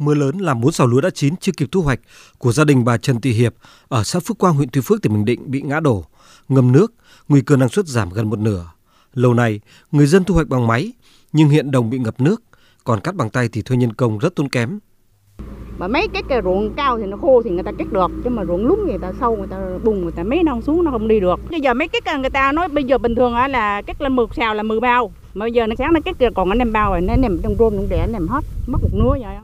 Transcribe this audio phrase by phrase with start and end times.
[0.00, 2.00] Mưa lớn làm bốn sào lúa đã chín chưa kịp thu hoạch
[2.38, 3.54] của gia đình bà Trần Thị Hiệp
[3.88, 6.04] ở xã Phước Quang, huyện Tuy Phước, tỉnh Bình Định bị ngã đổ,
[6.48, 6.94] ngâm nước,
[7.28, 8.70] nguy cơ năng suất giảm gần một nửa.
[9.14, 9.60] Lâu nay,
[9.92, 10.92] người dân thu hoạch bằng máy,
[11.32, 12.42] nhưng hiện đồng bị ngập nước,
[12.84, 14.78] còn cắt bằng tay thì thuê nhân công rất tốn kém.
[15.78, 18.30] mà mấy cái cây ruộng cao thì nó khô thì người ta cắt được chứ
[18.30, 20.90] mà ruộng lúng người ta sâu người ta bùng người ta mấy non xuống nó
[20.90, 23.34] không đi được bây giờ mấy cái cây người ta nói bây giờ bình thường
[23.34, 26.00] á là cắt lên mực xào là 10 bao mà bây giờ nó sáng nó
[26.04, 28.78] cắt còn nó năm bao rồi nó nằm trong rôn trong đẻ nằm hết mất
[28.82, 29.42] một nửa vậy á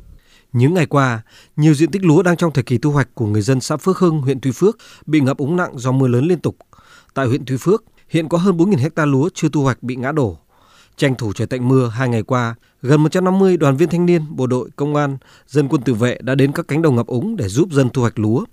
[0.57, 1.23] những ngày qua,
[1.57, 3.99] nhiều diện tích lúa đang trong thời kỳ thu hoạch của người dân xã Phước
[3.99, 6.57] Hưng, huyện Tuy Phước bị ngập úng nặng do mưa lớn liên tục.
[7.15, 10.13] Tại huyện Tuy Phước, hiện có hơn 4.000 hecta lúa chưa thu hoạch bị ngã
[10.13, 10.39] đổ.
[10.97, 14.47] Tranh thủ trời tạnh mưa hai ngày qua, gần 150 đoàn viên thanh niên, bộ
[14.47, 17.49] đội, công an, dân quân tự vệ đã đến các cánh đồng ngập úng để
[17.49, 18.45] giúp dân thu hoạch lúa.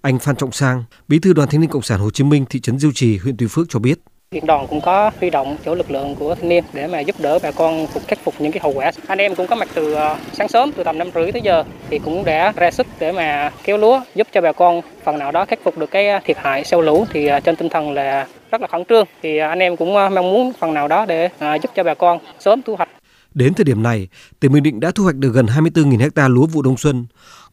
[0.00, 2.60] Anh Phan Trọng Sang, bí thư đoàn thanh niên Cộng sản Hồ Chí Minh thị
[2.60, 4.00] trấn Diêu Trì, huyện Tuy Phước cho biết.
[4.34, 7.16] Hiện đoàn cũng có huy động chỗ lực lượng của thanh niên để mà giúp
[7.18, 8.92] đỡ bà con phục khắc phục những cái hậu quả.
[9.06, 11.64] Anh em cũng có mặt từ ờ, sáng sớm từ tầm năm rưỡi tới giờ
[11.90, 15.32] thì cũng đã ra sức để mà kéo lúa giúp cho bà con phần nào
[15.32, 17.92] đó khắc phục được cái ờ, thiệt hại sau lũ thì ờ, trên tinh thần
[17.92, 21.28] là rất là khẩn trương thì anh em cũng mong muốn phần nào đó để
[21.38, 22.88] giúp cho bà con sớm thu hoạch
[23.34, 24.08] Đến thời điểm này,
[24.40, 27.06] tỉnh Bình Định đã thu hoạch được gần 24.000 ha lúa vụ đông xuân,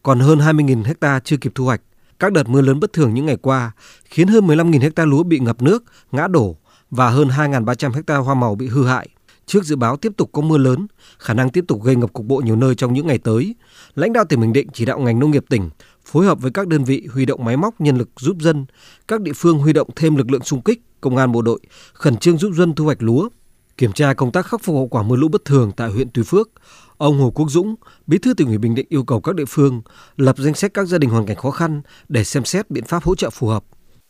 [0.03, 1.81] còn hơn 20.000 ha chưa kịp thu hoạch.
[2.19, 3.71] Các đợt mưa lớn bất thường những ngày qua
[4.05, 6.55] khiến hơn 15.000 ha lúa bị ngập nước, ngã đổ
[6.89, 9.09] và hơn 2.300 ha hoa màu bị hư hại.
[9.45, 10.87] Trước dự báo tiếp tục có mưa lớn,
[11.19, 13.55] khả năng tiếp tục gây ngập cục bộ nhiều nơi trong những ngày tới,
[13.95, 15.69] lãnh đạo tỉnh Bình Định chỉ đạo ngành nông nghiệp tỉnh
[16.05, 18.65] phối hợp với các đơn vị huy động máy móc nhân lực giúp dân,
[19.07, 21.59] các địa phương huy động thêm lực lượng xung kích, công an bộ đội
[21.93, 23.29] khẩn trương giúp dân thu hoạch lúa.
[23.77, 26.23] Kiểm tra công tác khắc phục hậu quả mưa lũ bất thường tại huyện Tuy
[26.23, 26.49] Phước,
[26.97, 27.75] ông Hồ Quốc Dũng,
[28.07, 29.81] Bí thư tỉnh ủy Bình Định yêu cầu các địa phương
[30.17, 33.03] lập danh sách các gia đình hoàn cảnh khó khăn để xem xét biện pháp
[33.03, 33.63] hỗ trợ phù hợp.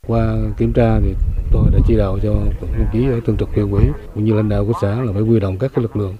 [0.08, 1.14] Qua kiểm tra thì
[1.74, 2.30] đã chỉ đạo cho
[2.60, 5.22] đồng chí ở thường trực huyện ủy cũng như lãnh đạo của xã là phải
[5.22, 6.16] huy động các cái lực lượng,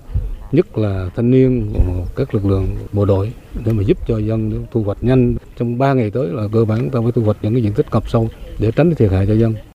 [0.52, 1.74] nhất là thanh niên,
[2.16, 3.32] các lực lượng bộ đội
[3.66, 5.36] để mà giúp cho dân thu hoạch nhanh.
[5.58, 7.92] Trong 3 ngày tới là cơ bản ta phải thu hoạch những cái diện tích
[7.92, 9.54] cọc sâu để tránh thiệt hại cho dân.